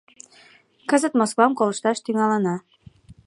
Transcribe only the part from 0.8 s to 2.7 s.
Кызыт Москвам колышташ тӱҥалына.